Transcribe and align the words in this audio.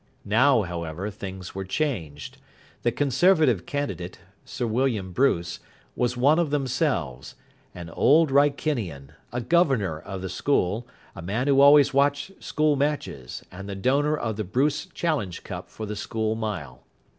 Now, 0.25 0.63
however, 0.63 1.11
things 1.11 1.53
were 1.53 1.63
changed. 1.63 2.39
The 2.81 2.91
Conservative 2.91 3.67
candidate, 3.67 4.17
Sir 4.43 4.65
William 4.65 5.11
Bruce, 5.11 5.59
was 5.95 6.17
one 6.17 6.39
of 6.39 6.49
themselves 6.49 7.35
an 7.75 7.91
Old 7.91 8.31
Wrykinian, 8.31 9.11
a 9.31 9.41
governor 9.41 9.99
of 9.99 10.23
the 10.23 10.29
school, 10.29 10.87
a 11.15 11.21
man 11.21 11.45
who 11.47 11.61
always 11.61 11.93
watched 11.93 12.43
school 12.43 12.75
matches, 12.75 13.45
and 13.51 13.69
the 13.69 13.75
donor 13.75 14.17
of 14.17 14.37
the 14.37 14.43
Bruce 14.43 14.87
Challenge 14.87 15.43
Cup 15.43 15.69
for 15.69 15.85
the 15.85 15.95
school 15.95 16.33
mile. 16.33 16.81